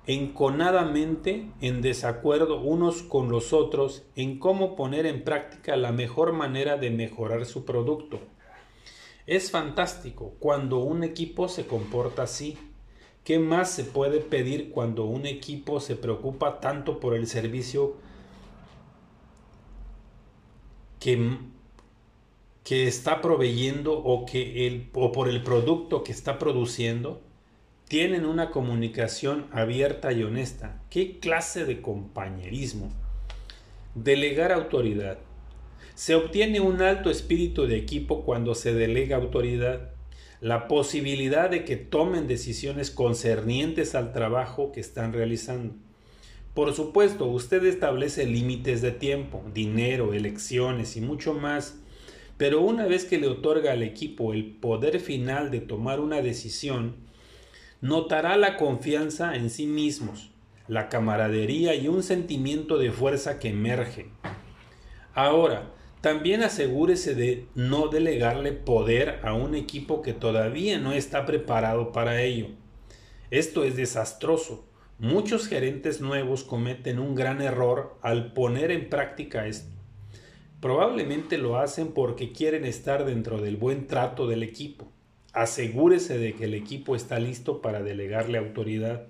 enconadamente 0.07 1.51
en 1.61 1.81
desacuerdo 1.81 2.61
unos 2.61 3.03
con 3.03 3.31
los 3.31 3.53
otros 3.53 4.03
en 4.17 4.39
cómo 4.39 4.75
poner 4.75 5.07
en 5.07 5.23
práctica 5.23 5.77
la 5.77 5.93
mejor 5.93 6.33
manera 6.33 6.77
de 6.77 6.91
mejorar 6.91 7.47
su 7.47 7.65
producto. 7.65 8.19
Es 9.27 9.51
fantástico 9.51 10.35
cuando 10.41 10.79
un 10.79 11.05
equipo 11.05 11.49
se 11.49 11.67
comporta 11.67 12.25
así. 12.25 12.59
¿Qué 13.23 13.39
más 13.39 13.71
se 13.71 13.85
puede 13.85 14.19
pedir 14.19 14.73
cuando 14.73 15.05
un 15.05 15.27
equipo 15.27 15.79
se 15.79 15.95
preocupa 15.95 16.59
tanto 16.59 16.99
por 16.99 17.15
el 17.15 17.29
servicio 17.29 17.95
que, 20.99 21.39
que 22.65 22.89
está 22.89 23.21
proveyendo 23.21 23.97
o, 23.97 24.27
que 24.27 24.67
el, 24.67 24.91
o 24.95 25.13
por 25.13 25.29
el 25.29 25.45
producto 25.45 26.03
que 26.03 26.11
está 26.11 26.41
produciendo? 26.41 27.21
Tienen 27.93 28.25
una 28.25 28.49
comunicación 28.49 29.49
abierta 29.53 30.13
y 30.15 30.23
honesta. 30.23 30.81
¿Qué 30.89 31.19
clase 31.19 31.67
de 31.67 31.83
compañerismo? 31.83 32.91
Delegar 33.95 34.51
autoridad. 34.51 35.19
Se 35.95 36.15
obtiene 36.15 36.61
un 36.61 36.81
alto 36.81 37.11
espíritu 37.11 37.67
de 37.67 37.77
equipo 37.77 38.25
cuando 38.25 38.55
se 38.55 38.73
delega 38.73 39.19
autoridad. 39.19 39.91
La 40.41 40.69
posibilidad 40.69 41.51
de 41.51 41.67
que 41.67 41.77
tomen 41.77 42.27
decisiones 42.27 42.91
concernientes 42.91 43.95
al 43.95 44.15
trabajo 44.15 44.73
que 44.73 44.81
están 44.81 45.13
realizando. 45.13 45.75
Por 46.55 46.73
supuesto, 46.73 47.27
usted 47.27 47.63
establece 47.67 48.25
límites 48.25 48.81
de 48.81 48.93
tiempo, 48.93 49.45
dinero, 49.53 50.15
elecciones 50.15 50.97
y 50.97 51.03
mucho 51.03 51.35
más, 51.35 51.79
pero 52.39 52.63
una 52.63 52.87
vez 52.87 53.05
que 53.05 53.19
le 53.19 53.29
otorga 53.29 53.73
al 53.73 53.83
equipo 53.83 54.33
el 54.33 54.47
poder 54.47 54.99
final 54.99 55.51
de 55.51 55.61
tomar 55.61 56.01
una 56.01 56.23
decisión, 56.23 57.12
notará 57.83 58.37
la 58.37 58.57
confianza 58.59 59.35
en 59.35 59.51
sí 59.51 59.67
mismos, 59.67 60.31
la 60.69 60.89
camaradería 60.89 61.75
y 61.75 61.89
un 61.89 62.05
sentimiento 62.05 62.79
de 62.79 62.93
fuerza 62.93 63.41
que 63.41 63.49
emerge. 63.49 64.07
Ahora, 65.15 65.73
también 66.01 66.45
asegúrese 66.45 67.17
de 67.17 67.49
no 67.57 67.89
delegarle 67.89 68.53
poder 68.53 69.19
a 69.25 69.35
un 69.35 69.57
equipo 69.57 70.01
que 70.01 70.13
todavía 70.13 70.79
no 70.79 70.93
está 70.93 71.27
preparado 71.27 71.91
para 71.91 72.23
ello. 72.23 72.51
Esto 73.33 73.65
es 73.65 73.75
desastroso. 73.75 74.65
Muchos 75.01 75.49
gerentes 75.49 76.01
nuevos 76.01 76.45
cometen 76.45 77.01
un 77.01 77.17
gran 77.17 77.43
error 77.43 77.99
al 78.01 78.33
poner 78.33 78.71
en 78.71 78.89
práctica 78.91 79.49
esto. 79.49 79.73
Probablemente 80.61 81.37
lo 81.37 81.59
hacen 81.59 81.89
porque 81.89 82.31
quieren 82.31 82.65
estar 82.65 83.05
dentro 83.05 83.41
del 83.41 83.57
buen 83.57 83.89
trato 83.89 84.29
del 84.29 84.45
equipo 84.45 84.93
asegúrese 85.33 86.19
de 86.19 86.35
que 86.35 86.45
el 86.45 86.55
equipo 86.55 86.95
está 86.95 87.19
listo 87.19 87.63
para 87.63 87.83
delegarle 87.83 88.39
autoridad. 88.39 89.07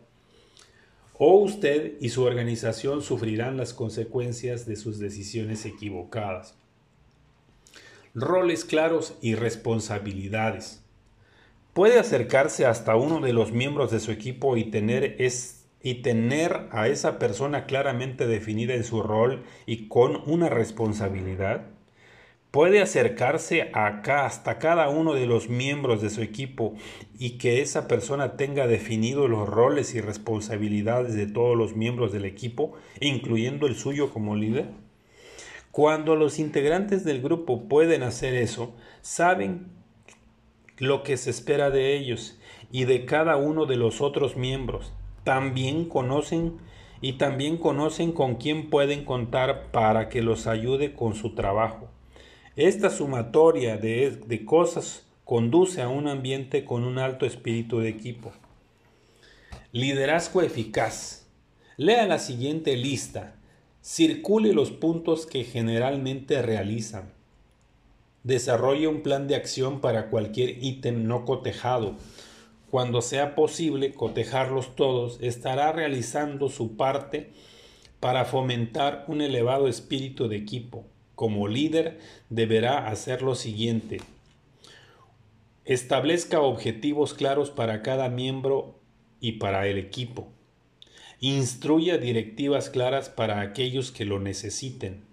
O 1.15 1.39
usted 1.39 1.95
y 2.01 2.09
su 2.09 2.23
organización 2.23 3.03
sufrirán 3.03 3.57
las 3.57 3.75
consecuencias 3.75 4.67
de 4.67 4.77
sus 4.77 4.99
decisiones 4.99 5.67
equivocadas. 5.67 6.57
Roles 8.15 8.65
claros 8.65 9.15
y 9.21 9.35
responsabilidades. 9.35 10.83
Puede 11.73 11.99
acercarse 11.99 12.67
hasta 12.67 12.97
uno 12.97 13.21
de 13.21 13.33
los 13.33 13.53
miembros 13.53 13.91
de 13.91 14.01
su 14.01 14.11
equipo 14.11 14.57
y 14.57 14.65
tener, 14.65 15.17
es, 15.19 15.65
y 15.83 16.03
tener 16.03 16.69
a 16.71 16.89
esa 16.89 17.19
persona 17.19 17.65
claramente 17.65 18.27
definida 18.27 18.75
en 18.75 18.85
su 18.85 19.03
rol 19.03 19.45
y 19.65 19.89
con 19.89 20.21
una 20.27 20.51
responsabilidad 20.51 21.72
puede 22.53 22.83
acercarse 22.83 23.71
acá 23.73 24.27
hasta 24.27 24.59
cada 24.59 24.91
uno 24.91 25.15
de 25.15 25.27
los 25.27 25.49
miembros 25.49 26.03
de 26.03 26.11
su 26.11 26.21
equipo 26.21 26.75
y 27.19 27.39
que 27.39 27.63
esa 27.63 27.89
persona 27.89 28.37
tenga 28.37 28.67
definidos 28.67 29.29
los 29.29 29.49
roles 29.49 29.95
y 29.95 30.03
responsabilidades 30.03 31.15
de 31.15 31.27
todos 31.27 31.57
los 31.57 31.75
miembros 31.75 32.13
del 32.13 32.27
equipo, 32.27 32.75
incluyendo 33.01 33.67
el 33.67 33.75
suyo 33.75 34.11
como 34.11 34.37
líder? 34.37 34.67
Cuando 35.71 36.15
los 36.15 36.39
integrantes 36.39 37.05
del 37.05 37.23
grupo 37.23 37.69
pueden 37.69 38.03
hacer 38.03 38.35
eso, 38.35 38.75
saben 39.01 39.69
lo 40.77 41.03
que 41.03 41.17
se 41.17 41.31
espera 41.31 41.71
de 41.71 41.97
ellos 41.97 42.39
y 42.71 42.85
de 42.85 43.07
cada 43.07 43.37
uno 43.37 43.65
de 43.65 43.77
los 43.77 44.03
otros 44.03 44.37
miembros. 44.37 44.93
También 45.25 45.87
conocen 45.87 46.59
y 47.01 47.15
también 47.15 47.57
conocen 47.57 48.13
con 48.13 48.35
quién 48.35 48.69
pueden 48.69 49.07
contar 49.07 49.71
para 49.71 50.11
que 50.11 50.21
los 50.21 50.47
ayude 50.47 50.95
con 50.95 51.15
su 51.15 51.35
trabajo. 51.35 51.89
Esta 52.57 52.91
sumatoria 52.91 53.79
de, 53.79 54.11
de 54.11 54.45
cosas 54.45 55.07
conduce 55.25 55.81
a 55.81 55.89
un 55.89 56.07
ambiente 56.07 56.67
con 56.67 56.85
un 56.85 56.99
alto 56.99 57.25
espíritu 57.25 57.79
de 57.79 57.89
equipo. 57.89 58.31
Liderazgo 59.73 60.43
eficaz. 60.43 61.27
Lea 61.79 62.07
la 62.07 62.19
siguiente 62.19 62.77
lista. 62.77 63.37
Circule 63.81 64.53
los 64.53 64.71
puntos 64.71 65.25
que 65.25 65.45
generalmente 65.45 66.43
realizan. 66.43 67.15
Desarrolle 68.23 68.87
un 68.87 69.01
plan 69.01 69.29
de 69.29 69.35
acción 69.35 69.81
para 69.81 70.11
cualquier 70.11 70.63
ítem 70.63 71.07
no 71.07 71.25
cotejado. 71.25 71.97
Cuando 72.71 73.01
sea 73.01 73.35
posible 73.35 73.95
cotejarlos 73.95 74.77
todos, 74.77 75.17
estará 75.23 75.73
realizando 75.73 76.51
su 76.51 76.77
parte 76.77 77.31
para 77.99 78.27
fomentar 78.27 79.07
un 79.09 79.23
elevado 79.23 79.69
espíritu 79.69 80.29
de 80.29 80.37
equipo. 80.37 80.85
Como 81.15 81.49
líder 81.49 81.99
deberá 82.31 82.89
hacer 82.89 83.23
lo 83.23 83.35
siguiente. 83.35 84.01
Establezca 85.65 86.41
objetivos 86.41 87.15
claros 87.15 87.51
para 87.51 87.83
cada 87.83 88.09
miembro 88.09 88.81
y 89.21 89.33
para 89.33 89.67
el 89.69 89.79
equipo. 89.79 90.29
Instruya 91.21 91.99
directivas 91.99 92.69
claras 92.69 93.09
para 93.09 93.41
aquellos 93.41 93.93
que 93.93 94.05
lo 94.05 94.19
necesiten. 94.19 95.05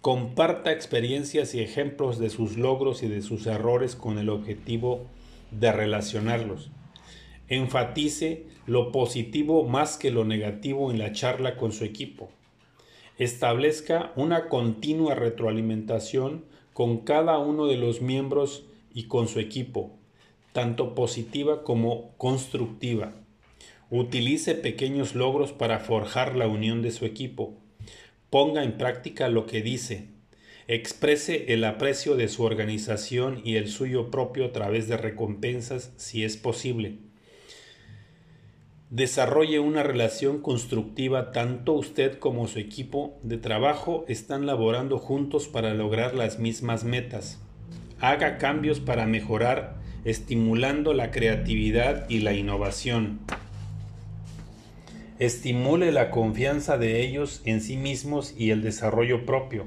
Comparta 0.00 0.70
experiencias 0.70 1.56
y 1.56 1.60
ejemplos 1.60 2.20
de 2.20 2.30
sus 2.30 2.56
logros 2.56 3.02
y 3.02 3.08
de 3.08 3.20
sus 3.20 3.48
errores 3.48 3.96
con 3.96 4.18
el 4.18 4.28
objetivo 4.28 5.06
de 5.50 5.72
relacionarlos. 5.72 6.70
Enfatice 7.48 8.46
lo 8.66 8.92
positivo 8.92 9.64
más 9.64 9.96
que 9.96 10.12
lo 10.12 10.24
negativo 10.24 10.92
en 10.92 11.00
la 11.00 11.12
charla 11.12 11.56
con 11.56 11.72
su 11.72 11.84
equipo. 11.84 12.30
Establezca 13.18 14.12
una 14.14 14.48
continua 14.48 15.16
retroalimentación 15.16 16.44
con 16.72 16.98
cada 16.98 17.38
uno 17.38 17.66
de 17.66 17.76
los 17.76 18.00
miembros 18.00 18.64
y 18.94 19.08
con 19.08 19.26
su 19.26 19.40
equipo, 19.40 19.98
tanto 20.52 20.94
positiva 20.94 21.64
como 21.64 22.16
constructiva. 22.16 23.12
Utilice 23.90 24.54
pequeños 24.54 25.16
logros 25.16 25.52
para 25.52 25.80
forjar 25.80 26.36
la 26.36 26.46
unión 26.46 26.80
de 26.80 26.92
su 26.92 27.06
equipo. 27.06 27.54
Ponga 28.30 28.62
en 28.62 28.78
práctica 28.78 29.28
lo 29.28 29.46
que 29.46 29.62
dice. 29.62 30.10
Exprese 30.68 31.52
el 31.52 31.64
aprecio 31.64 32.14
de 32.14 32.28
su 32.28 32.44
organización 32.44 33.40
y 33.42 33.56
el 33.56 33.68
suyo 33.68 34.12
propio 34.12 34.44
a 34.44 34.52
través 34.52 34.86
de 34.86 34.96
recompensas 34.96 35.92
si 35.96 36.22
es 36.22 36.36
posible. 36.36 37.07
Desarrolle 38.90 39.60
una 39.60 39.82
relación 39.82 40.40
constructiva 40.40 41.32
tanto 41.32 41.72
usted 41.74 42.18
como 42.18 42.48
su 42.48 42.58
equipo 42.58 43.18
de 43.22 43.36
trabajo 43.36 44.04
están 44.08 44.46
laborando 44.46 44.98
juntos 44.98 45.46
para 45.46 45.74
lograr 45.74 46.14
las 46.14 46.38
mismas 46.38 46.84
metas 46.84 47.40
haga 48.00 48.38
cambios 48.38 48.80
para 48.80 49.06
mejorar, 49.06 49.76
estimulando 50.04 50.94
la 50.94 51.10
creatividad 51.10 52.08
y 52.08 52.20
la 52.20 52.32
innovación. 52.32 53.20
Estimule 55.18 55.90
la 55.90 56.10
confianza 56.10 56.78
de 56.78 57.02
ellos 57.02 57.42
en 57.44 57.60
sí 57.60 57.76
mismos 57.76 58.34
y 58.38 58.50
el 58.50 58.62
desarrollo 58.62 59.26
propio. 59.26 59.66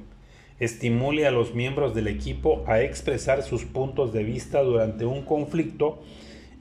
Estimule 0.59 1.27
a 1.27 1.31
los 1.31 1.53
miembros 1.53 1.93
del 1.93 2.07
equipo 2.07 2.63
a 2.67 2.81
expresar 2.81 3.43
sus 3.43 3.65
puntos 3.65 4.13
de 4.13 4.23
vista 4.23 4.61
durante 4.61 5.05
un 5.05 5.23
conflicto 5.23 6.01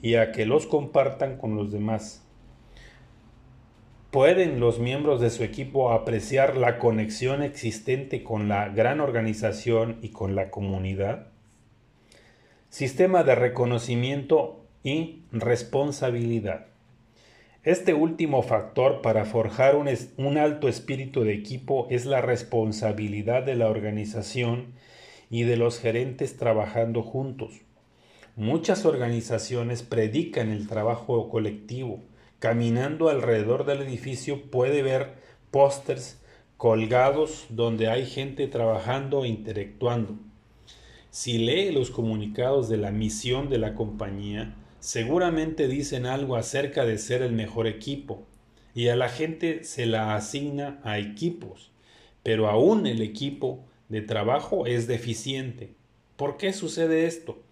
y 0.03 0.15
a 0.17 0.33
que 0.33 0.47
los 0.47 0.67
compartan 0.67 1.37
con 1.37 1.55
los 1.55 1.71
demás. 1.71 2.27
¿Pueden 4.11 4.59
los 4.59 4.81
miembros 4.81 5.21
de 5.21 5.31
su 5.31 5.45
equipo 5.45 5.93
apreciar 5.93 6.57
la 6.57 6.81
conexión 6.81 7.45
existente 7.45 8.25
con 8.25 8.49
la 8.49 8.69
gran 8.69 8.99
organización 9.01 9.99
y 10.03 10.09
con 10.09 10.35
la 10.35 10.51
comunidad? 10.51 11.29
Sistema 12.71 13.23
de 13.23 13.37
reconocimiento 13.37 14.65
y 14.83 15.23
responsabilidad. 15.31 16.67
Este 17.63 17.95
último 17.95 18.43
factor 18.43 19.01
para 19.01 19.25
forjar 19.27 19.77
un, 19.77 20.39
alto 20.39 20.69
espíritu 20.69 21.23
de 21.23 21.35
equipo 21.35 21.87
es 21.89 22.05
la 22.05 22.21
responsabilidad 22.21 23.45
de 23.45 23.55
la 23.55 23.69
organización 23.69 24.73
y 25.31 25.45
de 25.45 25.57
los 25.57 25.79
gerentes 25.79 26.37
trabajando 26.37 27.05
juntos. 27.05 27.61
Muchas 28.35 28.85
organizaciones 28.87 29.85
predican 29.85 30.51
el 30.51 30.67
trabajo 30.67 31.29
colectivo. 31.29 32.01
Caminando 32.41 33.11
alrededor 33.11 33.67
del 33.67 33.83
edificio 33.83 34.51
puede 34.51 34.81
ver 34.81 35.13
pósters 35.51 36.23
colgados 36.57 37.45
donde 37.51 37.89
hay 37.89 38.07
gente 38.07 38.49
trabajando 38.49 39.25
e 39.25 39.29
interactuando. 39.29 40.19
Si 41.11 41.37
lee 41.37 41.71
los 41.71 41.91
comunicados 41.91 42.71
de 42.71 42.79
la 42.79 42.93
misión 42.93 43.51
de 43.51 43.59
la 43.59 43.75
compañía, 43.75 44.55
seguramente 44.79 45.69
dicen 45.69 46.07
algo 46.07 46.35
acerca 46.35 46.87
de 46.87 46.97
ser 46.97 47.21
el 47.21 47.33
mejor 47.33 47.67
equipo, 47.67 48.27
y 48.75 48.89
a 48.89 48.97
la 48.97 49.11
gente 49.11 49.63
se 49.63 49.85
la 49.85 50.15
asigna 50.15 50.81
a 50.83 50.99
equipos, 50.99 51.73
pero 52.23 52.49
aún 52.49 52.87
el 52.87 53.03
equipo 53.03 53.67
de 53.91 54.01
trabajo 54.01 54.65
es 54.65 54.87
deficiente. 54.87 55.75
¿Por 56.17 56.39
qué 56.39 56.55
sucede 56.55 57.05
esto? 57.05 57.43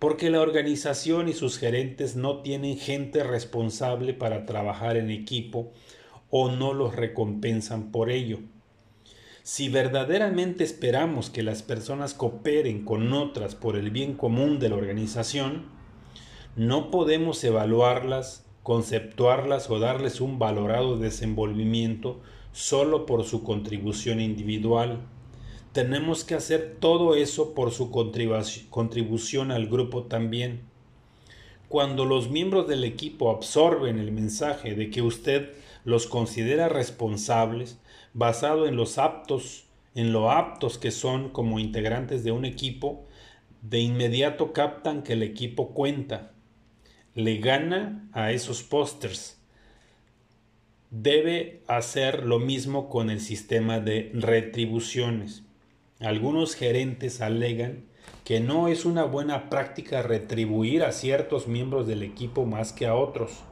Porque 0.00 0.30
la 0.30 0.40
organización 0.40 1.28
y 1.28 1.32
sus 1.32 1.58
gerentes 1.58 2.16
no 2.16 2.40
tienen 2.40 2.76
gente 2.76 3.22
responsable 3.22 4.12
para 4.12 4.44
trabajar 4.46 4.96
en 4.96 5.10
equipo 5.10 5.70
o 6.30 6.50
no 6.50 6.72
los 6.72 6.96
recompensan 6.96 7.92
por 7.92 8.10
ello. 8.10 8.40
Si 9.42 9.68
verdaderamente 9.68 10.64
esperamos 10.64 11.30
que 11.30 11.42
las 11.42 11.62
personas 11.62 12.14
cooperen 12.14 12.84
con 12.84 13.12
otras 13.12 13.54
por 13.54 13.76
el 13.76 13.90
bien 13.90 14.14
común 14.14 14.58
de 14.58 14.68
la 14.68 14.76
organización, 14.76 15.64
no 16.56 16.90
podemos 16.90 17.42
evaluarlas, 17.44 18.46
conceptuarlas 18.62 19.70
o 19.70 19.78
darles 19.78 20.20
un 20.20 20.38
valorado 20.38 20.98
desenvolvimiento 20.98 22.20
solo 22.52 23.06
por 23.06 23.24
su 23.24 23.42
contribución 23.42 24.20
individual. 24.20 25.00
Tenemos 25.72 26.24
que 26.24 26.34
hacer 26.34 26.78
todo 26.80 27.14
eso 27.14 27.54
por 27.54 27.70
su 27.70 27.92
contribución 27.92 29.52
al 29.52 29.68
grupo 29.68 30.02
también. 30.02 30.62
Cuando 31.68 32.04
los 32.04 32.28
miembros 32.28 32.66
del 32.66 32.82
equipo 32.82 33.30
absorben 33.30 34.00
el 34.00 34.10
mensaje 34.10 34.74
de 34.74 34.90
que 34.90 35.00
usted 35.00 35.52
los 35.84 36.08
considera 36.08 36.68
responsables, 36.68 37.78
basado 38.14 38.66
en 38.66 38.74
los 38.74 38.98
aptos, 38.98 39.66
en 39.94 40.12
lo 40.12 40.32
aptos 40.32 40.76
que 40.76 40.90
son 40.90 41.28
como 41.28 41.60
integrantes 41.60 42.24
de 42.24 42.32
un 42.32 42.44
equipo, 42.44 43.06
de 43.62 43.78
inmediato 43.78 44.52
captan 44.52 45.04
que 45.04 45.12
el 45.12 45.22
equipo 45.22 45.72
cuenta, 45.72 46.32
le 47.14 47.38
gana 47.38 48.08
a 48.12 48.32
esos 48.32 48.64
pósters. 48.64 49.40
Debe 50.90 51.62
hacer 51.68 52.24
lo 52.24 52.40
mismo 52.40 52.88
con 52.88 53.08
el 53.08 53.20
sistema 53.20 53.78
de 53.78 54.10
retribuciones. 54.12 55.44
Algunos 56.00 56.54
gerentes 56.54 57.20
alegan 57.20 57.84
que 58.24 58.40
no 58.40 58.68
es 58.68 58.86
una 58.86 59.04
buena 59.04 59.50
práctica 59.50 60.02
retribuir 60.02 60.82
a 60.82 60.92
ciertos 60.92 61.46
miembros 61.46 61.86
del 61.86 62.02
equipo 62.02 62.46
más 62.46 62.72
que 62.72 62.86
a 62.86 62.94
otros 62.94 63.44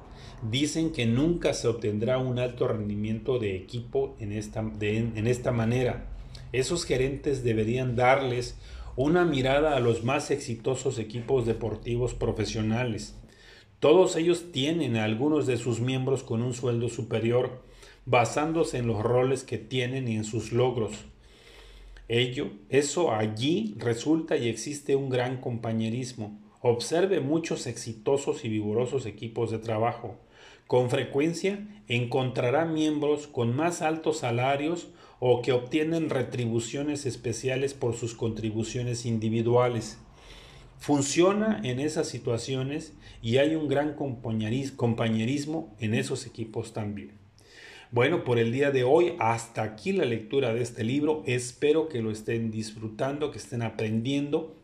dicen 0.42 0.92
que 0.92 1.04
nunca 1.04 1.52
se 1.52 1.68
obtendrá 1.68 2.18
un 2.18 2.38
alto 2.38 2.68
rendimiento 2.68 3.38
de 3.38 3.56
equipo 3.56 4.16
en 4.18 4.32
esta, 4.32 4.60
en 4.80 5.26
esta 5.26 5.52
manera. 5.52 6.06
Esos 6.52 6.84
gerentes 6.84 7.44
deberían 7.44 7.96
darles 7.96 8.56
una 8.96 9.24
mirada 9.24 9.76
a 9.76 9.80
los 9.80 10.02
más 10.02 10.30
exitosos 10.30 10.98
equipos 10.98 11.44
deportivos 11.44 12.14
profesionales. 12.14 13.14
Todos 13.80 14.16
ellos 14.16 14.50
tienen 14.52 14.96
a 14.96 15.04
algunos 15.04 15.46
de 15.46 15.56
sus 15.56 15.80
miembros 15.80 16.22
con 16.22 16.42
un 16.42 16.54
sueldo 16.54 16.88
superior, 16.88 17.62
basándose 18.06 18.78
en 18.78 18.86
los 18.86 19.02
roles 19.02 19.44
que 19.44 19.58
tienen 19.58 20.08
y 20.08 20.16
en 20.16 20.24
sus 20.24 20.52
logros. 20.52 21.04
Ello, 22.08 22.52
eso 22.70 23.12
allí 23.12 23.74
resulta 23.76 24.38
y 24.38 24.48
existe 24.48 24.96
un 24.96 25.10
gran 25.10 25.42
compañerismo. 25.42 26.40
Observe 26.62 27.20
muchos 27.20 27.66
exitosos 27.66 28.46
y 28.46 28.48
vigorosos 28.48 29.04
equipos 29.04 29.50
de 29.50 29.58
trabajo. 29.58 30.16
Con 30.66 30.88
frecuencia 30.88 31.68
encontrará 31.86 32.64
miembros 32.64 33.26
con 33.26 33.54
más 33.54 33.82
altos 33.82 34.20
salarios 34.20 34.88
o 35.20 35.42
que 35.42 35.52
obtienen 35.52 36.08
retribuciones 36.08 37.04
especiales 37.04 37.74
por 37.74 37.94
sus 37.94 38.14
contribuciones 38.14 39.04
individuales. 39.04 39.98
Funciona 40.78 41.60
en 41.62 41.78
esas 41.78 42.08
situaciones 42.08 42.94
y 43.20 43.36
hay 43.36 43.54
un 43.54 43.68
gran 43.68 43.94
compañerismo 43.94 45.76
en 45.78 45.94
esos 45.94 46.26
equipos 46.26 46.72
también. 46.72 47.27
Bueno, 47.90 48.22
por 48.22 48.38
el 48.38 48.52
día 48.52 48.70
de 48.70 48.84
hoy, 48.84 49.14
hasta 49.18 49.62
aquí 49.62 49.92
la 49.92 50.04
lectura 50.04 50.52
de 50.52 50.60
este 50.60 50.84
libro. 50.84 51.22
Espero 51.24 51.88
que 51.88 52.02
lo 52.02 52.10
estén 52.10 52.50
disfrutando, 52.50 53.30
que 53.30 53.38
estén 53.38 53.62
aprendiendo. 53.62 54.54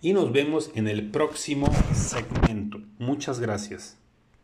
Y 0.00 0.14
nos 0.14 0.32
vemos 0.32 0.70
en 0.74 0.88
el 0.88 1.10
próximo 1.10 1.70
segmento. 1.92 2.80
Muchas 2.98 3.38
gracias. 3.38 3.98